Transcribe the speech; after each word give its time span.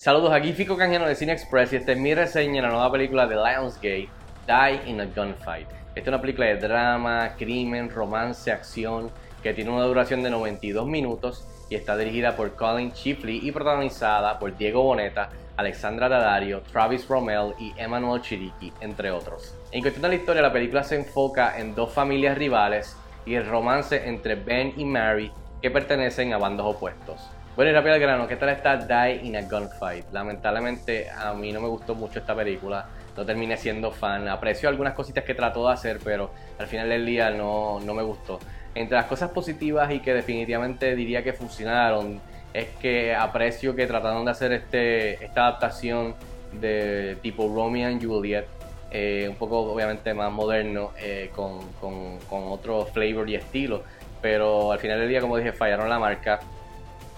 Saludos, 0.00 0.30
aquí 0.32 0.52
Fico 0.52 0.76
de 0.76 1.14
Cine 1.16 1.32
Express 1.32 1.72
y 1.72 1.76
esta 1.76 1.90
es 1.90 1.98
mi 1.98 2.14
reseña 2.14 2.62
de 2.62 2.62
la 2.62 2.68
nueva 2.68 2.92
película 2.92 3.26
de 3.26 3.34
Lionsgate, 3.34 4.08
Die 4.46 4.80
in 4.86 5.00
a 5.00 5.06
Gunfight. 5.06 5.66
Esta 5.88 6.00
es 6.00 6.06
una 6.06 6.20
película 6.20 6.46
de 6.46 6.54
drama, 6.54 7.34
crimen, 7.36 7.90
romance, 7.90 8.52
acción, 8.52 9.10
que 9.42 9.52
tiene 9.54 9.72
una 9.72 9.82
duración 9.82 10.22
de 10.22 10.30
92 10.30 10.86
minutos 10.86 11.44
y 11.68 11.74
está 11.74 11.96
dirigida 11.96 12.36
por 12.36 12.54
Colin 12.54 12.92
Chiefley 12.92 13.40
y 13.42 13.50
protagonizada 13.50 14.38
por 14.38 14.56
Diego 14.56 14.84
Boneta, 14.84 15.30
Alexandra 15.56 16.08
Daddario, 16.08 16.60
Travis 16.70 17.08
Rommel 17.08 17.54
y 17.58 17.74
Emmanuel 17.76 18.22
Chiriqui, 18.22 18.72
entre 18.80 19.10
otros. 19.10 19.56
En 19.72 19.82
cuestión 19.82 20.02
de 20.02 20.10
la 20.10 20.14
historia, 20.14 20.42
la 20.42 20.52
película 20.52 20.84
se 20.84 20.94
enfoca 20.94 21.58
en 21.58 21.74
dos 21.74 21.92
familias 21.92 22.38
rivales 22.38 22.96
y 23.26 23.34
el 23.34 23.48
romance 23.48 24.08
entre 24.08 24.36
Ben 24.36 24.74
y 24.76 24.84
Mary 24.84 25.32
que 25.60 25.72
pertenecen 25.72 26.32
a 26.34 26.38
bandos 26.38 26.76
opuestos. 26.76 27.20
Bueno, 27.58 27.72
y 27.72 27.74
rápido 27.74 27.94
al 27.94 28.00
grano, 28.00 28.28
¿qué 28.28 28.36
tal 28.36 28.50
está 28.50 28.76
Die 28.76 29.26
in 29.26 29.34
a 29.34 29.42
Gunfight? 29.42 30.12
Lamentablemente 30.12 31.10
a 31.10 31.34
mí 31.34 31.52
no 31.52 31.60
me 31.60 31.66
gustó 31.66 31.96
mucho 31.96 32.20
esta 32.20 32.32
película, 32.32 32.86
no 33.16 33.26
terminé 33.26 33.56
siendo 33.56 33.90
fan, 33.90 34.28
aprecio 34.28 34.68
algunas 34.68 34.94
cositas 34.94 35.24
que 35.24 35.34
trató 35.34 35.66
de 35.66 35.72
hacer, 35.72 35.98
pero 36.04 36.30
al 36.56 36.68
final 36.68 36.88
del 36.88 37.04
día 37.04 37.30
no, 37.30 37.80
no 37.80 37.94
me 37.94 38.04
gustó. 38.04 38.38
Entre 38.76 38.96
las 38.96 39.06
cosas 39.06 39.32
positivas 39.32 39.90
y 39.90 39.98
que 39.98 40.14
definitivamente 40.14 40.94
diría 40.94 41.24
que 41.24 41.32
funcionaron, 41.32 42.20
es 42.54 42.68
que 42.80 43.12
aprecio 43.12 43.74
que 43.74 43.88
trataron 43.88 44.24
de 44.24 44.30
hacer 44.30 44.52
este, 44.52 45.24
esta 45.24 45.48
adaptación 45.48 46.14
de 46.52 47.16
tipo 47.22 47.52
Romeo 47.52 47.88
and 47.88 48.00
Juliet, 48.00 48.46
eh, 48.92 49.26
un 49.28 49.34
poco 49.34 49.62
obviamente 49.62 50.14
más 50.14 50.30
moderno, 50.30 50.92
eh, 50.96 51.32
con, 51.34 51.72
con, 51.80 52.20
con 52.20 52.52
otro 52.52 52.86
flavor 52.86 53.28
y 53.28 53.34
estilo, 53.34 53.82
pero 54.22 54.70
al 54.70 54.78
final 54.78 55.00
del 55.00 55.08
día, 55.08 55.20
como 55.20 55.36
dije, 55.36 55.50
fallaron 55.50 55.88
la 55.88 55.98
marca 55.98 56.38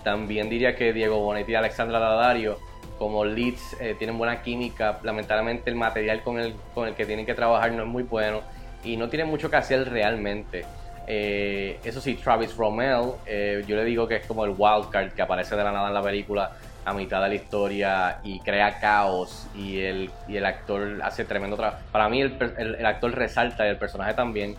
también 0.02 0.48
diría 0.48 0.74
que 0.74 0.92
Diego 0.92 1.18
Bonetti 1.20 1.52
y 1.52 1.54
Alexandra 1.54 1.98
Daddario 1.98 2.58
como 3.00 3.24
leads 3.24 3.78
eh, 3.80 3.96
tienen 3.98 4.18
buena 4.18 4.42
química. 4.42 5.00
Lamentablemente 5.02 5.70
el 5.70 5.76
material 5.76 6.22
con 6.22 6.38
el, 6.38 6.54
con 6.74 6.86
el 6.86 6.94
que 6.94 7.06
tienen 7.06 7.24
que 7.24 7.32
trabajar 7.32 7.72
no 7.72 7.84
es 7.84 7.88
muy 7.88 8.02
bueno 8.02 8.42
y 8.84 8.98
no 8.98 9.08
tienen 9.08 9.26
mucho 9.26 9.50
que 9.50 9.56
hacer 9.56 9.88
realmente. 9.88 10.66
Eh, 11.06 11.80
eso 11.82 11.98
sí, 11.98 12.16
Travis 12.16 12.54
Rommel, 12.54 13.12
eh, 13.24 13.64
yo 13.66 13.74
le 13.76 13.84
digo 13.84 14.06
que 14.06 14.16
es 14.16 14.26
como 14.26 14.44
el 14.44 14.54
wildcard 14.56 15.12
que 15.12 15.22
aparece 15.22 15.56
de 15.56 15.64
la 15.64 15.72
nada 15.72 15.88
en 15.88 15.94
la 15.94 16.02
película 16.02 16.52
a 16.84 16.92
mitad 16.92 17.22
de 17.22 17.28
la 17.30 17.34
historia 17.36 18.18
y 18.22 18.38
crea 18.40 18.78
caos 18.78 19.46
y 19.54 19.80
el, 19.80 20.10
y 20.28 20.36
el 20.36 20.44
actor 20.44 21.00
hace 21.02 21.24
tremendo 21.24 21.56
trabajo. 21.56 21.78
Para 21.90 22.10
mí 22.10 22.20
el, 22.20 22.36
el, 22.58 22.84
actor 22.84 23.14
resalta 23.14 23.66
y 23.66 23.70
el 23.70 23.78
personaje 23.78 24.12
también 24.12 24.56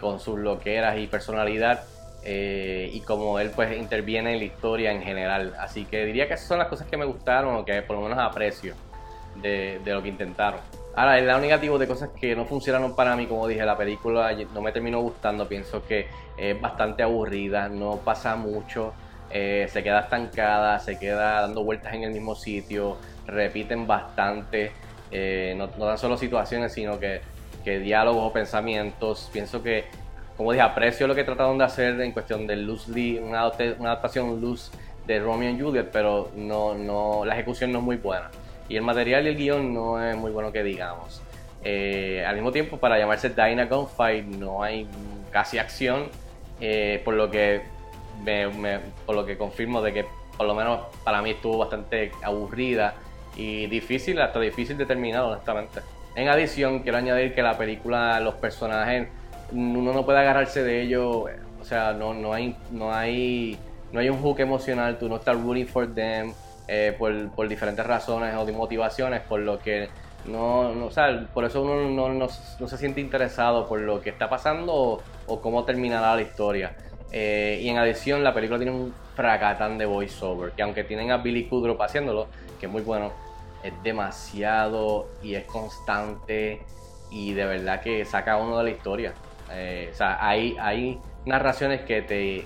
con 0.00 0.18
sus 0.18 0.40
loqueras 0.40 0.98
y 0.98 1.06
personalidad 1.06 1.84
eh, 2.24 2.90
y 2.92 3.00
como 3.00 3.38
él 3.40 3.50
pues 3.54 3.76
interviene 3.76 4.32
en 4.32 4.38
la 4.38 4.44
historia 4.44 4.92
en 4.92 5.02
general. 5.02 5.54
Así 5.58 5.84
que 5.84 6.04
diría 6.04 6.28
que 6.28 6.34
esas 6.34 6.46
son 6.46 6.58
las 6.58 6.68
cosas 6.68 6.86
que 6.86 6.96
me 6.96 7.04
gustaron 7.04 7.56
o 7.56 7.64
que 7.64 7.82
por 7.82 7.96
lo 7.96 8.02
menos 8.02 8.18
aprecio 8.18 8.74
de, 9.36 9.80
lo 9.84 10.02
que 10.02 10.08
intentaron. 10.08 10.60
Ahora, 10.94 11.18
el 11.18 11.26
lado 11.26 11.40
negativo 11.40 11.78
de 11.78 11.86
cosas 11.86 12.10
que 12.20 12.36
no 12.36 12.44
funcionaron 12.44 12.94
para 12.94 13.16
mí, 13.16 13.26
como 13.26 13.48
dije, 13.48 13.64
la 13.64 13.76
película 13.76 14.36
no 14.52 14.60
me 14.60 14.72
terminó 14.72 15.00
gustando, 15.00 15.48
pienso 15.48 15.84
que 15.86 16.06
es 16.36 16.60
bastante 16.60 17.02
aburrida, 17.02 17.68
no 17.68 17.96
pasa 17.96 18.36
mucho, 18.36 18.92
eh, 19.30 19.66
se 19.70 19.82
queda 19.82 20.00
estancada, 20.00 20.78
se 20.78 20.98
queda 20.98 21.40
dando 21.40 21.64
vueltas 21.64 21.94
en 21.94 22.02
el 22.04 22.12
mismo 22.12 22.34
sitio, 22.34 22.98
repiten 23.26 23.86
bastante, 23.86 24.72
eh, 25.10 25.54
no, 25.56 25.68
tan 25.70 25.96
solo 25.96 26.18
situaciones, 26.18 26.74
sino 26.74 27.00
que, 27.00 27.22
que 27.64 27.78
diálogos 27.78 28.30
o 28.30 28.32
pensamientos, 28.32 29.30
pienso 29.32 29.62
que 29.62 29.86
como 30.36 30.52
dije, 30.52 30.62
aprecio 30.62 31.06
lo 31.06 31.14
que 31.14 31.24
trataron 31.24 31.58
de 31.58 31.64
hacer 31.64 32.00
en 32.00 32.12
cuestión 32.12 32.46
del 32.46 32.66
loosely, 32.66 33.18
una, 33.18 33.48
una 33.78 33.90
adaptación 33.90 34.40
loose 34.40 34.70
de 35.06 35.20
Romeo 35.20 35.50
y 35.50 35.60
Juliet, 35.60 35.88
pero 35.92 36.30
no, 36.36 36.74
no, 36.74 37.24
la 37.24 37.34
ejecución 37.34 37.72
no 37.72 37.78
es 37.78 37.84
muy 37.84 37.96
buena. 37.96 38.30
Y 38.68 38.76
el 38.76 38.82
material 38.82 39.26
y 39.26 39.30
el 39.30 39.36
guion 39.36 39.74
no 39.74 40.02
es 40.02 40.16
muy 40.16 40.30
bueno 40.30 40.52
que 40.52 40.62
digamos. 40.62 41.22
Eh, 41.64 42.24
al 42.26 42.34
mismo 42.34 42.52
tiempo, 42.52 42.78
para 42.78 42.98
llamarse 42.98 43.30
Dyna 43.30 43.66
Gunfight 43.66 44.26
no 44.26 44.62
hay 44.62 44.88
casi 45.30 45.58
acción, 45.58 46.06
eh, 46.60 47.00
por 47.04 47.14
lo 47.14 47.30
que 47.30 47.62
me, 48.24 48.80
por 49.04 49.16
lo 49.16 49.26
que 49.26 49.36
confirmo 49.36 49.82
de 49.82 49.92
que 49.92 50.06
por 50.36 50.46
lo 50.46 50.54
menos 50.54 50.80
para 51.04 51.22
mí 51.22 51.30
estuvo 51.30 51.58
bastante 51.58 52.12
aburrida 52.22 52.94
y 53.36 53.66
difícil, 53.66 54.20
hasta 54.20 54.40
difícil 54.40 54.76
de 54.76 54.86
terminar, 54.86 55.22
honestamente. 55.22 55.80
En 56.14 56.28
adición, 56.28 56.80
quiero 56.80 56.98
añadir 56.98 57.34
que 57.34 57.42
la 57.42 57.56
película, 57.56 58.20
los 58.20 58.34
personajes 58.34 59.08
uno 59.52 59.92
no 59.92 60.04
puede 60.04 60.20
agarrarse 60.20 60.62
de 60.62 60.82
ello, 60.82 61.24
o 61.60 61.64
sea, 61.64 61.92
no, 61.92 62.14
no, 62.14 62.32
hay, 62.32 62.56
no, 62.70 62.92
hay, 62.92 63.58
no 63.92 64.00
hay 64.00 64.08
un 64.08 64.20
hook 64.20 64.40
emocional, 64.40 64.98
tú 64.98 65.08
no 65.08 65.16
estás 65.16 65.40
rooting 65.40 65.66
for 65.66 65.94
them 65.94 66.32
eh, 66.68 66.94
por, 66.98 67.48
diferentes 67.48 67.86
razones 67.86 68.34
o 68.34 68.46
motivaciones, 68.52 69.20
por 69.22 69.40
lo 69.40 69.58
que 69.58 69.88
no, 70.24 70.72
no 70.74 70.86
o 70.86 70.90
sea, 70.90 71.28
por 71.34 71.44
eso 71.44 71.62
uno 71.62 71.90
no, 71.90 72.08
no, 72.08 72.28
se 72.28 72.78
siente 72.78 73.00
interesado 73.00 73.68
por 73.68 73.80
lo 73.80 74.00
que 74.00 74.10
está 74.10 74.28
pasando 74.28 75.02
o, 75.26 75.40
cómo 75.40 75.64
terminará 75.64 76.14
la 76.14 76.22
historia. 76.22 76.76
Eh, 77.10 77.60
y 77.62 77.68
en 77.68 77.76
adición, 77.76 78.24
la 78.24 78.32
película 78.32 78.58
tiene 78.58 78.72
un 78.72 78.94
fracatán 79.14 79.76
de 79.76 79.84
voiceover, 79.84 80.52
que 80.52 80.62
aunque 80.62 80.84
tienen 80.84 81.10
a 81.10 81.18
Billy 81.18 81.44
Kudrow 81.44 81.80
haciéndolo, 81.82 82.28
que 82.58 82.66
es 82.66 82.72
muy 82.72 82.82
bueno, 82.82 83.12
es 83.62 83.72
demasiado 83.82 85.08
y 85.22 85.34
es 85.34 85.44
constante 85.44 86.62
y 87.10 87.34
de 87.34 87.44
verdad 87.44 87.80
que 87.82 88.04
saca 88.04 88.36
uno 88.36 88.58
de 88.58 88.64
la 88.64 88.70
historia. 88.70 89.12
Eh, 89.50 89.90
o 89.92 89.96
sea, 89.96 90.18
hay, 90.20 90.56
hay 90.60 90.98
narraciones 91.24 91.82
que 91.82 92.02
te, 92.02 92.44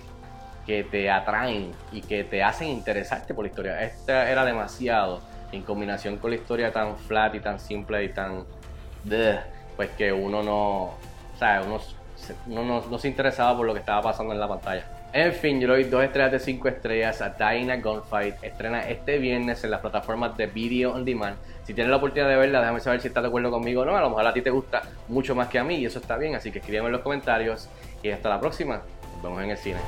que 0.66 0.84
te 0.84 1.10
atraen 1.10 1.72
y 1.92 2.00
que 2.00 2.24
te 2.24 2.42
hacen 2.42 2.68
interesarte 2.68 3.34
por 3.34 3.44
la 3.44 3.50
historia. 3.50 3.82
Esta 3.82 4.30
era 4.30 4.44
demasiado, 4.44 5.20
en 5.52 5.62
combinación 5.62 6.16
con 6.18 6.30
la 6.30 6.36
historia 6.36 6.72
tan 6.72 6.96
flat 6.96 7.34
y 7.34 7.40
tan 7.40 7.60
simple 7.60 8.04
y 8.04 8.08
tan... 8.10 8.44
pues 9.76 9.90
que 9.90 10.12
uno 10.12 10.42
no... 10.42 10.82
O 10.84 11.38
sea, 11.38 11.62
uno, 11.64 11.80
no, 12.46 12.80
no, 12.80 12.98
se 12.98 13.08
interesaba 13.08 13.56
por 13.56 13.66
lo 13.66 13.74
que 13.74 13.80
estaba 13.80 14.02
pasando 14.02 14.32
en 14.32 14.40
la 14.40 14.48
pantalla. 14.48 14.84
En 15.16 15.32
fin, 15.32 15.58
yo 15.58 15.66
le 15.68 15.72
doy 15.72 15.84
dos 15.84 16.04
estrellas 16.04 16.30
de 16.30 16.38
5 16.38 16.68
estrellas 16.68 17.22
a 17.22 17.30
Dyna 17.30 17.78
Gunfight. 17.78 18.34
Estrena 18.42 18.86
este 18.86 19.16
viernes 19.16 19.64
en 19.64 19.70
las 19.70 19.80
plataformas 19.80 20.36
de 20.36 20.46
Video 20.46 20.92
On 20.92 21.06
Demand. 21.06 21.38
Si 21.64 21.72
tienes 21.72 21.88
la 21.90 21.96
oportunidad 21.96 22.28
de 22.28 22.36
verla, 22.36 22.60
déjame 22.60 22.80
saber 22.80 23.00
si 23.00 23.08
estás 23.08 23.22
de 23.22 23.28
acuerdo 23.28 23.50
conmigo 23.50 23.80
o 23.80 23.84
no. 23.86 23.96
A 23.96 24.02
lo 24.02 24.10
mejor 24.10 24.26
a 24.26 24.34
ti 24.34 24.42
te 24.42 24.50
gusta 24.50 24.82
mucho 25.08 25.34
más 25.34 25.48
que 25.48 25.58
a 25.58 25.64
mí 25.64 25.76
y 25.76 25.86
eso 25.86 26.00
está 26.00 26.18
bien. 26.18 26.34
Así 26.34 26.52
que 26.52 26.58
escríbeme 26.58 26.88
en 26.88 26.92
los 26.92 27.00
comentarios. 27.00 27.70
Y 28.02 28.10
hasta 28.10 28.28
la 28.28 28.38
próxima. 28.38 28.82
Nos 29.14 29.22
vemos 29.22 29.42
en 29.42 29.50
el 29.52 29.56
cine. 29.56 29.78